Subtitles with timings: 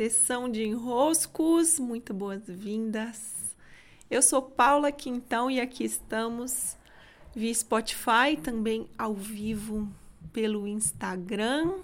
[0.00, 3.54] Sessão de enroscos, muito boas-vindas.
[4.10, 6.74] Eu sou Paula Quintão e aqui estamos
[7.36, 9.86] via Spotify, também ao vivo
[10.32, 11.80] pelo Instagram.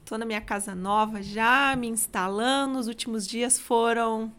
[0.00, 2.80] Estou na minha casa nova já, me instalando.
[2.80, 4.30] Os últimos dias foram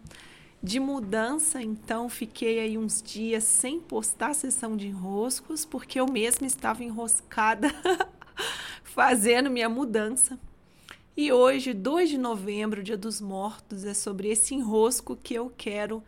[0.61, 6.05] de mudança, então fiquei aí uns dias sem postar a sessão de enroscos, porque eu
[6.05, 7.73] mesma estava enroscada
[8.84, 10.38] fazendo minha mudança.
[11.18, 16.04] E hoje, 2 de novembro, Dia dos Mortos, é sobre esse enrosco que eu quero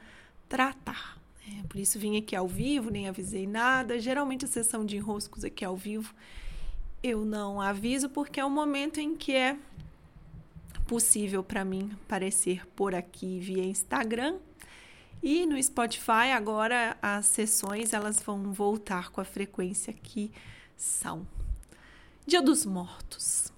[0.47, 1.17] tratar.
[1.47, 3.99] É, por isso vim aqui ao vivo, nem avisei nada.
[3.99, 6.13] Geralmente a sessão de enroscos aqui ao vivo
[7.01, 9.57] eu não aviso porque é o momento em que é
[10.85, 14.37] possível para mim aparecer por aqui via Instagram.
[15.23, 20.31] E no Spotify agora as sessões elas vão voltar com a frequência que
[20.77, 21.26] são.
[22.27, 23.51] Dia dos Mortos.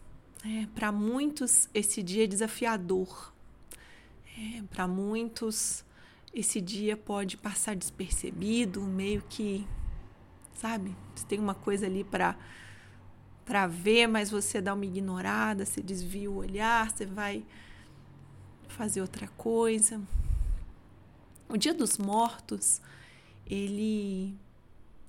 [0.43, 3.31] É, para muitos, esse dia é desafiador.
[4.37, 5.85] É, para muitos,
[6.33, 9.67] esse dia pode passar despercebido, meio que,
[10.55, 10.95] sabe?
[11.13, 12.35] Você tem uma coisa ali para
[13.43, 17.43] para ver, mas você dá uma ignorada, você desvia o olhar, você vai
[18.69, 20.01] fazer outra coisa.
[21.49, 22.81] O Dia dos Mortos,
[23.45, 24.33] ele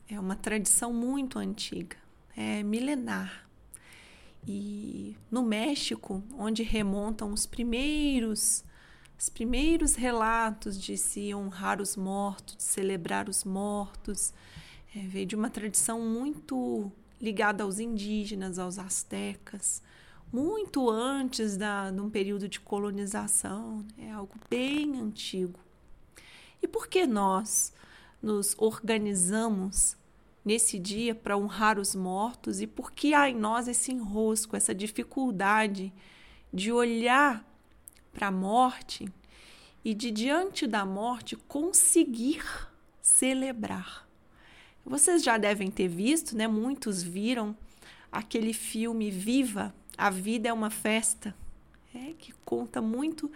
[0.09, 1.97] é uma tradição muito antiga,
[2.37, 3.49] é milenar.
[4.47, 8.65] E no México, onde remontam os primeiros
[9.19, 14.35] os primeiros relatos de se honrar os mortos, de celebrar os mortos,
[14.97, 16.91] é, veio de uma tradição muito
[17.21, 19.81] ligada aos indígenas, aos astecas,
[20.33, 25.61] muito antes da, de um período de colonização, é algo bem antigo.
[26.61, 27.73] E por que nós
[28.21, 29.97] nos organizamos
[30.45, 34.75] nesse dia para honrar os mortos e por que há em nós esse enrosco, essa
[34.75, 35.93] dificuldade
[36.53, 37.45] de olhar
[38.13, 39.09] para a morte
[39.85, 42.45] e de diante da morte conseguir
[43.01, 44.07] celebrar.
[44.85, 46.47] Vocês já devem ter visto, né?
[46.47, 47.57] Muitos viram
[48.11, 51.35] aquele filme Viva, a vida é uma festa,
[51.95, 53.31] é, que conta muito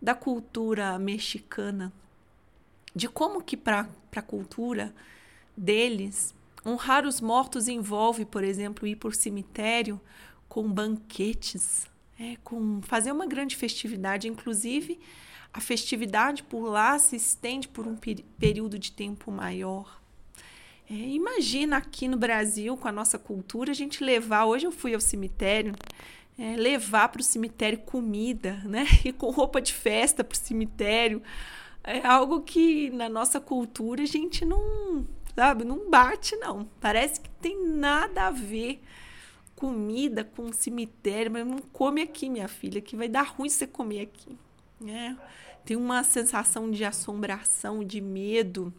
[0.00, 1.92] da cultura mexicana,
[2.94, 4.94] de como que para a cultura
[5.56, 6.34] deles
[6.66, 10.00] Honrar os mortos envolve, por exemplo, ir por cemitério
[10.48, 11.86] com banquetes,
[12.18, 14.28] é, com fazer uma grande festividade.
[14.28, 14.98] Inclusive,
[15.52, 17.96] a festividade por lá se estende por um
[18.38, 20.00] período de tempo maior.
[20.90, 24.46] É, imagina aqui no Brasil, com a nossa cultura, a gente levar.
[24.46, 25.74] Hoje eu fui ao cemitério,
[26.38, 28.84] é, levar para o cemitério comida, né?
[29.04, 31.22] E com roupa de festa para o cemitério.
[31.82, 35.64] É algo que na nossa cultura a gente não, sabe?
[35.64, 36.68] Não bate, não.
[36.80, 38.82] Parece que tem nada a ver
[39.54, 44.00] comida com cemitério, mas não come aqui, minha filha, que vai dar ruim você comer
[44.00, 44.36] aqui.
[44.80, 45.16] Né?
[45.64, 48.72] Tem uma sensação de assombração, de medo.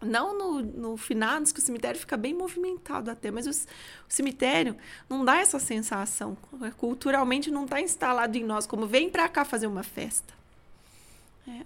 [0.00, 4.76] Não no, no finados, que o cemitério fica bem movimentado até, mas o, o cemitério
[5.08, 6.36] não dá essa sensação.
[6.76, 10.34] Culturalmente não está instalado em nós como vem para cá fazer uma festa.
[11.46, 11.64] É.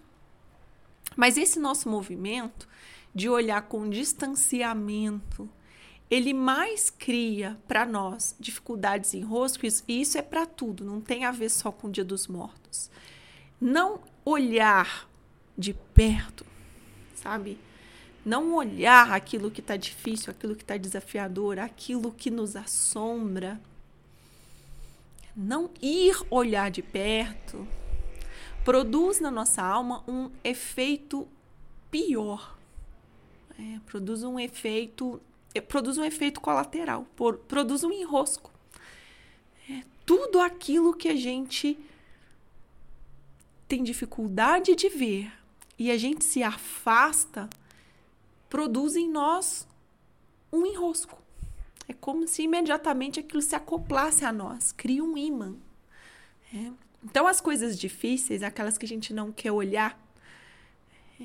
[1.16, 2.69] Mas esse nosso movimento
[3.16, 5.49] de olhar com distanciamento,
[6.10, 11.25] ele mais cria para nós dificuldades em roscos, e isso é para tudo, não tem
[11.25, 12.91] a ver só com o Dia dos Mortos.
[13.59, 15.09] Não olhar
[15.56, 16.44] de perto,
[17.15, 17.59] sabe?
[18.22, 23.59] Não olhar aquilo que está difícil, aquilo que está desafiador, aquilo que nos assombra.
[25.34, 27.66] Não ir olhar de perto
[28.62, 31.27] produz na nossa alma um efeito
[31.91, 32.56] pior
[33.59, 35.21] é, produz um efeito,
[35.55, 38.50] é, produz um efeito colateral, por, produz um enrosco.
[39.71, 41.78] É, tudo aquilo que a gente
[43.66, 45.33] tem dificuldade de ver
[45.78, 47.49] e a gente se afasta,
[48.49, 49.66] produz em nós
[50.53, 51.21] um enrosco.
[51.89, 55.55] É como se imediatamente aquilo se acoplasse a nós, cria um imã.
[56.53, 56.72] É.
[57.05, 60.05] Então, as coisas difíceis, aquelas que a gente não quer olhar,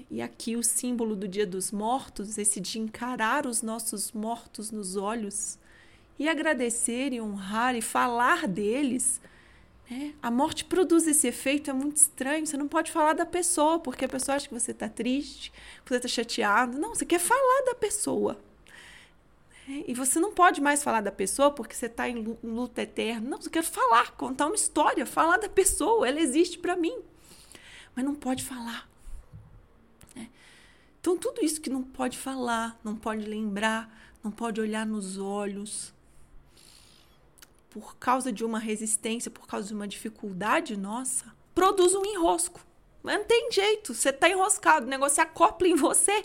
[0.09, 4.95] e aqui o símbolo do Dia dos Mortos, esse de encarar os nossos mortos nos
[4.95, 5.59] olhos
[6.17, 9.19] e agradecer e honrar e falar deles.
[9.89, 10.13] Né?
[10.21, 12.45] A morte produz esse efeito, é muito estranho.
[12.45, 15.51] Você não pode falar da pessoa, porque a pessoa acha que você está triste,
[15.83, 16.79] que você está chateado.
[16.79, 18.39] Não, você quer falar da pessoa.
[19.67, 19.83] Né?
[19.88, 23.29] E você não pode mais falar da pessoa porque você está em luta eterna.
[23.29, 26.07] Não, você quer falar, contar uma história, falar da pessoa.
[26.07, 26.97] Ela existe para mim.
[27.95, 28.90] Mas não pode falar.
[31.01, 33.94] Então, tudo isso que não pode falar, não pode lembrar,
[34.24, 35.94] não pode olhar nos olhos,
[37.71, 42.62] por causa de uma resistência, por causa de uma dificuldade nossa, produz um enrosco.
[43.01, 46.24] Mas não tem jeito, você está enroscado, o negócio se acopla em você,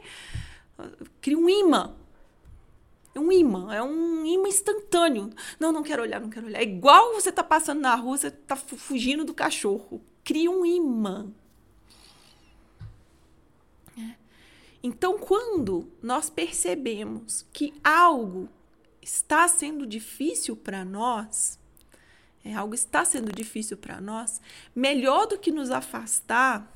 [1.20, 1.94] cria um imã.
[3.14, 5.31] É um imã, é um imã instantâneo.
[5.58, 6.58] Não, não quero olhar, não quero olhar.
[6.58, 10.02] É igual você tá passando na rua, você tá fugindo do cachorro.
[10.23, 11.26] Cria um imã.
[13.99, 14.17] É.
[14.86, 18.48] Então, quando nós percebemos que algo
[19.02, 21.58] está sendo difícil para nós,
[22.44, 24.40] é, algo está sendo difícil para nós,
[24.76, 26.72] melhor do que nos afastar,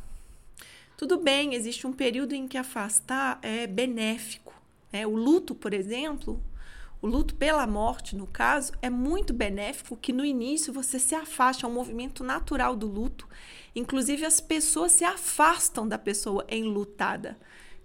[0.97, 4.61] tudo bem, existe um período em que afastar é benéfico.
[4.93, 5.07] Né?
[5.07, 6.43] O luto, por exemplo,
[7.01, 11.65] o luto pela morte, no caso, é muito benéfico que no início você se afaste,
[11.65, 13.29] é um movimento natural do luto.
[13.73, 17.39] Inclusive, as pessoas se afastam da pessoa enlutada.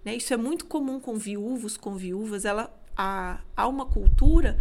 [0.06, 0.14] Né?
[0.14, 2.44] Isso é muito comum com viúvos, com viúvas.
[2.44, 4.56] Ela, há, há uma cultura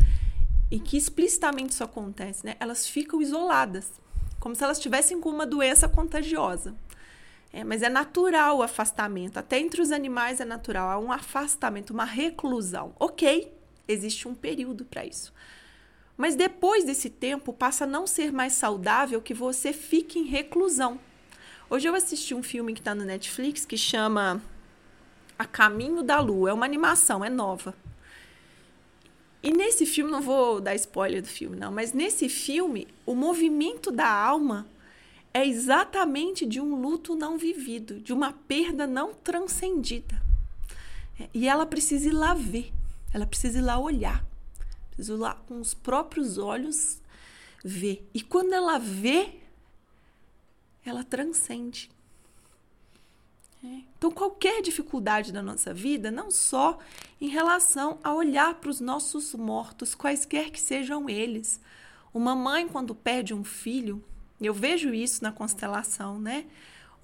[0.72, 2.44] em que explicitamente isso acontece.
[2.44, 2.56] Né?
[2.60, 4.02] Elas ficam isoladas,
[4.40, 6.76] como se elas estivessem com uma doença contagiosa.
[7.54, 9.38] É, mas é natural o afastamento.
[9.38, 10.90] Até entre os animais é natural.
[10.90, 12.96] Há um afastamento, uma reclusão.
[13.00, 13.54] Ok,
[13.88, 15.32] existe um período para isso.
[16.18, 21.00] Mas depois desse tempo, passa a não ser mais saudável que você fique em reclusão.
[21.70, 24.42] Hoje eu assisti um filme que está no Netflix que chama
[25.38, 26.50] A Caminho da Lua.
[26.50, 27.76] É uma animação, é nova.
[29.46, 33.92] E nesse filme, não vou dar spoiler do filme, não, mas nesse filme, o movimento
[33.92, 34.68] da alma
[35.32, 40.20] é exatamente de um luto não vivido, de uma perda não transcendida.
[41.32, 42.74] E ela precisa ir lá ver,
[43.14, 44.26] ela precisa ir lá olhar,
[44.90, 47.00] precisa ir lá com os próprios olhos
[47.64, 48.08] ver.
[48.14, 49.30] E quando ela vê,
[50.84, 51.92] ela transcende.
[53.66, 53.82] É.
[53.98, 56.78] Então, qualquer dificuldade da nossa vida, não só
[57.20, 61.60] em relação a olhar para os nossos mortos, quaisquer que sejam eles.
[62.14, 64.04] Uma mãe, quando perde um filho,
[64.40, 66.46] eu vejo isso na constelação, né?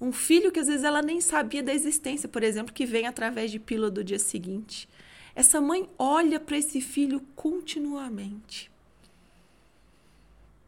[0.00, 3.50] Um filho que às vezes ela nem sabia da existência, por exemplo, que vem através
[3.50, 4.88] de pílula do dia seguinte.
[5.34, 8.70] Essa mãe olha para esse filho continuamente,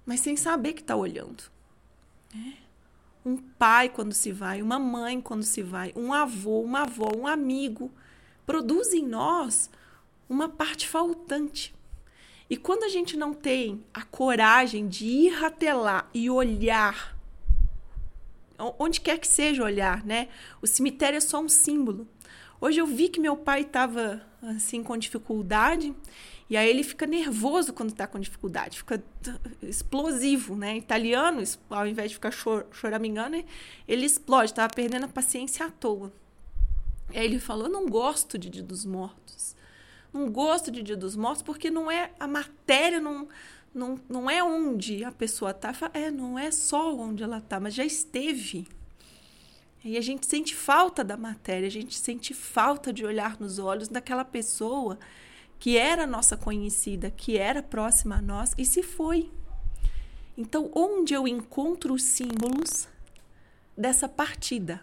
[0.07, 1.45] mas sem saber que está olhando.
[2.35, 2.55] Né?
[3.25, 7.27] Um pai quando se vai, uma mãe quando se vai, um avô, uma avó, um
[7.27, 7.91] amigo,
[8.45, 9.71] produz em nós
[10.29, 11.75] uma parte faltante.
[12.49, 17.17] E quando a gente não tem a coragem de ir até lá e olhar,
[18.79, 20.29] onde quer que seja olhar, né?
[20.61, 22.07] O cemitério é só um símbolo.
[22.61, 25.95] Hoje eu vi que meu pai estava assim com dificuldade
[26.49, 29.03] e aí ele fica nervoso quando está com dificuldade, fica
[29.63, 30.77] explosivo, né?
[30.77, 33.43] Italiano, ao invés de ficar chor choramingando,
[33.89, 36.13] ele explode, estava perdendo a paciência à toa.
[37.13, 39.55] E aí ele falou: Eu não gosto de Dia dos Mortos
[40.15, 43.29] não gosto de Dia dos Mortos porque não é a matéria, não,
[43.75, 45.73] não, não é onde a pessoa está.
[45.93, 48.69] É, não é só onde ela está, mas já esteve.
[49.85, 53.87] E a gente sente falta da matéria, a gente sente falta de olhar nos olhos
[53.87, 54.99] daquela pessoa
[55.59, 59.31] que era nossa conhecida, que era próxima a nós e se foi.
[60.39, 62.89] Então, onde eu encontro os símbolos
[63.77, 64.81] dessa partida?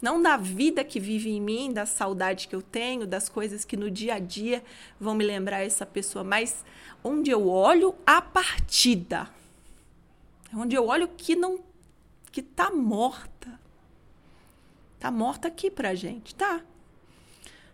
[0.00, 3.76] Não da vida que vive em mim, da saudade que eu tenho, das coisas que
[3.76, 4.62] no dia a dia
[5.00, 6.64] vão me lembrar essa pessoa, mas
[7.02, 9.28] onde eu olho a partida.
[10.54, 11.58] Onde eu olho que não
[12.30, 13.63] que tá morta.
[15.04, 16.62] Tá morta aqui pra gente, tá?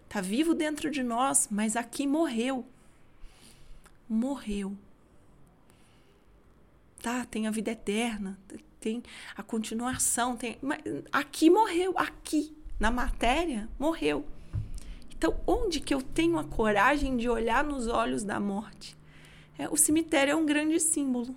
[0.08, 2.66] Tá vivo dentro de nós, mas aqui morreu.
[4.08, 4.76] Morreu.
[7.00, 8.36] Tá, tem a vida eterna,
[8.80, 9.00] tem
[9.36, 10.58] a continuação, tem.
[10.60, 10.80] Mas
[11.12, 14.26] aqui morreu, aqui, na matéria, morreu.
[15.16, 18.96] Então, onde que eu tenho a coragem de olhar nos olhos da morte?
[19.56, 21.36] É, o cemitério é um grande símbolo.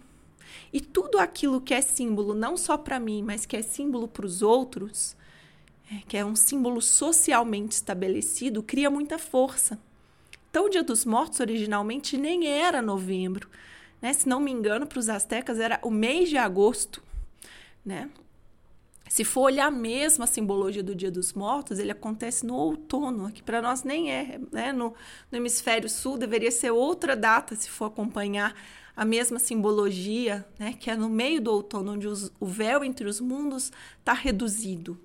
[0.74, 4.26] E tudo aquilo que é símbolo, não só para mim, mas que é símbolo para
[4.26, 5.16] os outros,
[6.08, 9.80] que é um símbolo socialmente estabelecido, cria muita força.
[10.50, 13.50] Então, o Dia dos Mortos originalmente nem era novembro.
[14.02, 14.14] Né?
[14.14, 17.02] Se não me engano, para os astecas era o mês de agosto
[17.86, 18.10] né?
[19.10, 23.44] Se for olhar mesmo a simbologia do Dia dos Mortos, ele acontece no outono, que
[23.44, 24.72] para nós nem é, né?
[24.72, 24.96] No,
[25.32, 28.56] no hemisfério sul deveria ser outra data se for acompanhar
[28.96, 30.74] a mesma simbologia, né?
[30.74, 34.98] Que é no meio do outono, onde os, o véu entre os mundos está reduzido.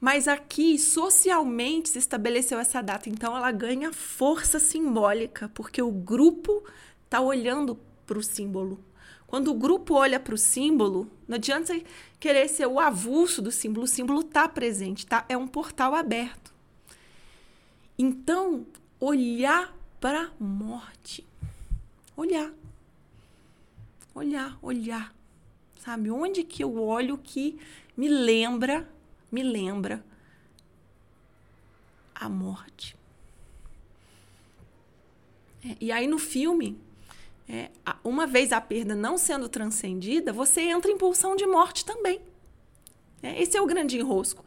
[0.00, 6.64] Mas aqui, socialmente, se estabeleceu essa data, então ela ganha força simbólica, porque o grupo
[7.04, 8.82] está olhando para o símbolo
[9.30, 11.84] quando o grupo olha para o símbolo, não adianta você
[12.18, 15.24] querer ser o avulso do símbolo, o símbolo está presente, tá?
[15.28, 16.52] É um portal aberto.
[17.96, 18.66] Então,
[18.98, 21.24] olhar para a morte.
[22.16, 22.52] olhar.
[24.12, 25.14] Olhar, olhar.
[25.78, 26.10] Sabe?
[26.10, 27.56] Onde que eu olho que
[27.96, 28.88] me lembra,
[29.30, 30.04] me lembra
[32.14, 32.96] a morte.
[35.64, 36.78] É, e aí no filme,
[37.48, 37.70] é,
[38.04, 42.20] uma vez a perda não sendo transcendida, você entra em pulsão de morte também.
[43.22, 44.44] É, esse é o grande enrosco.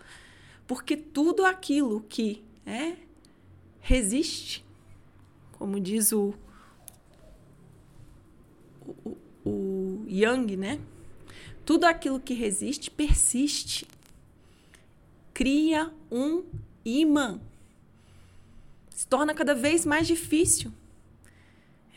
[0.65, 2.95] Porque tudo aquilo que é,
[3.81, 4.65] resiste,
[5.53, 6.33] como diz o,
[8.85, 10.79] o, o Yang, né?
[11.65, 13.85] Tudo aquilo que resiste persiste.
[15.33, 16.43] Cria um
[16.85, 17.39] imã.
[18.89, 20.71] Se torna cada vez mais difícil.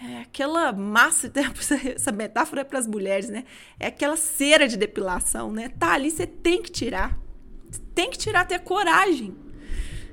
[0.00, 1.30] É aquela massa,
[1.94, 3.44] essa metáfora é para as mulheres, né?
[3.80, 5.68] É aquela cera de depilação, né?
[5.68, 7.18] Tá ali, você tem que tirar.
[7.94, 9.34] tem que tirar, ter coragem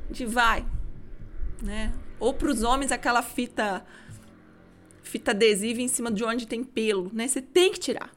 [0.09, 0.65] de vai,
[1.61, 1.93] né?
[2.19, 3.85] Ou para os homens aquela fita
[5.01, 7.27] fita adesiva em cima de onde tem pelo, né?
[7.27, 8.11] Você tem que tirar.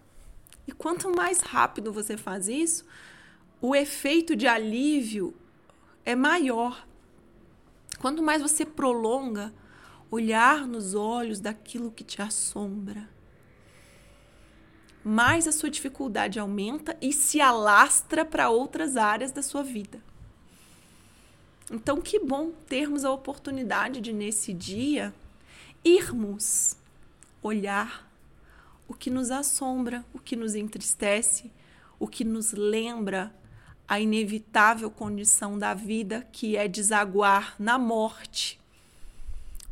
[0.66, 2.86] E quanto mais rápido você faz isso,
[3.60, 5.34] o efeito de alívio
[6.04, 6.86] é maior.
[7.98, 9.52] Quanto mais você prolonga
[10.10, 13.08] olhar nos olhos daquilo que te assombra,
[15.02, 20.02] mais a sua dificuldade aumenta e se alastra para outras áreas da sua vida.
[21.70, 25.12] Então, que bom termos a oportunidade de, nesse dia,
[25.84, 26.76] irmos
[27.42, 28.08] olhar
[28.88, 31.50] o que nos assombra, o que nos entristece,
[31.98, 33.34] o que nos lembra
[33.88, 38.60] a inevitável condição da vida que é desaguar na morte.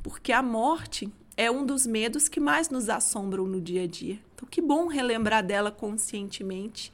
[0.03, 4.19] Porque a morte é um dos medos que mais nos assombram no dia a dia.
[4.35, 6.93] Então, que bom relembrar dela conscientemente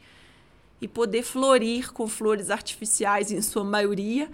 [0.81, 4.31] e poder florir com flores artificiais, em sua maioria,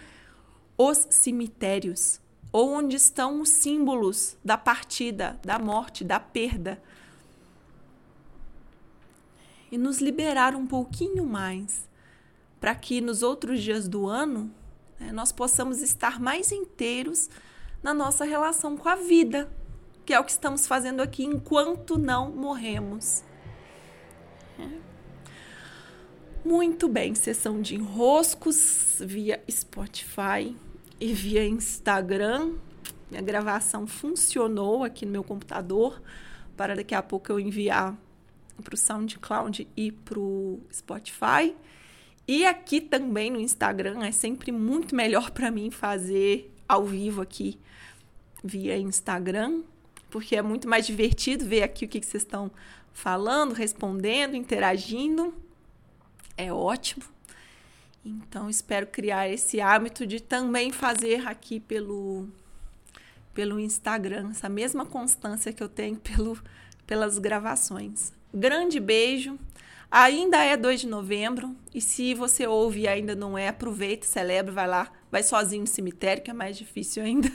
[0.78, 2.20] os cemitérios,
[2.52, 6.80] ou onde estão os símbolos da partida, da morte, da perda
[9.70, 11.88] e nos liberar um pouquinho mais,
[12.60, 14.50] para que nos outros dias do ano
[14.98, 17.28] né, nós possamos estar mais inteiros
[17.82, 19.50] na nossa relação com a vida,
[20.04, 23.22] que é o que estamos fazendo aqui enquanto não morremos.
[24.58, 24.68] É.
[26.44, 30.56] Muito bem, sessão de enroscos via Spotify
[31.00, 32.54] e via Instagram.
[33.10, 36.00] Minha gravação funcionou aqui no meu computador
[36.56, 37.96] para daqui a pouco eu enviar
[38.62, 41.54] para o SoundCloud e para o Spotify.
[42.28, 47.59] E aqui também no Instagram é sempre muito melhor para mim fazer ao vivo aqui
[48.42, 49.62] via Instagram,
[50.11, 52.50] porque é muito mais divertido ver aqui o que, vocês estão
[52.92, 55.35] falando, respondendo, interagindo.
[56.37, 57.04] É ótimo.
[58.04, 62.28] Então, espero criar esse hábito de também fazer aqui pelo,
[63.35, 66.38] pelo Instagram, essa mesma constância que eu tenho pelo,
[66.87, 68.12] pelas gravações.
[68.33, 69.38] Grande beijo.
[69.90, 74.52] Ainda é 2 de novembro e se você ouve e ainda não é, aproveita, celebra,
[74.52, 77.28] vai lá, vai sozinho no cemitério, que é mais difícil ainda.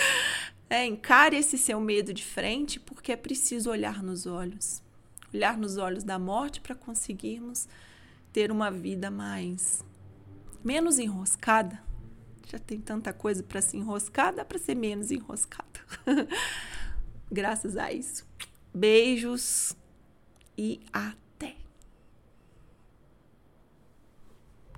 [0.68, 4.82] é, encare esse seu medo de frente, porque é preciso olhar nos olhos.
[5.32, 7.66] Olhar nos olhos da morte para conseguirmos
[8.32, 9.82] ter uma vida mais
[10.62, 11.82] menos enroscada.
[12.48, 15.80] Já tem tanta coisa para se enroscar, dá para ser menos enroscada.
[17.32, 18.24] Graças a isso.
[18.72, 19.74] Beijos
[20.56, 21.25] e até